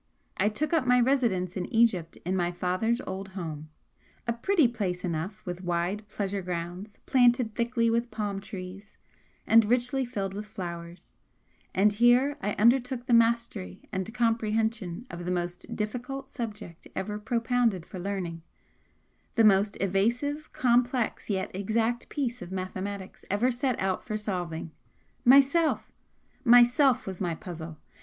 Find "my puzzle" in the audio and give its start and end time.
27.21-27.77